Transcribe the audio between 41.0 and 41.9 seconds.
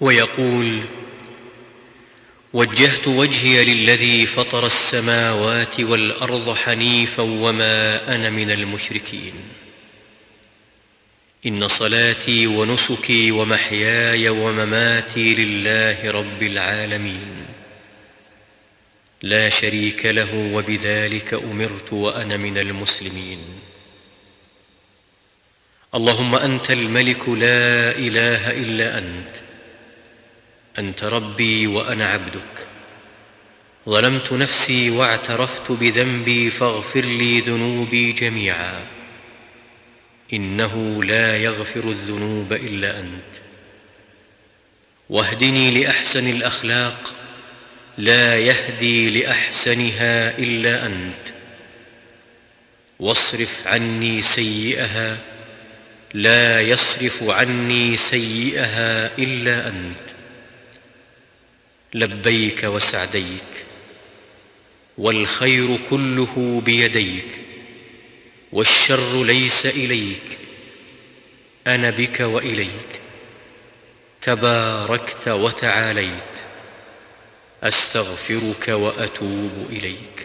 لا يغفر